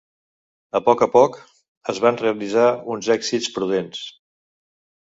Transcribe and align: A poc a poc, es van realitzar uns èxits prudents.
A 0.79 0.81
poc 0.87 1.03
a 1.07 1.07
poc, 1.17 1.37
es 1.95 2.01
van 2.07 2.19
realitzar 2.25 2.67
uns 2.97 3.13
èxits 3.19 3.55
prudents. 3.61 4.07